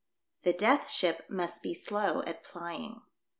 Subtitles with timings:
[0.41, 3.03] THE DEATH SHIP MUST BE SLOW AT PLYING.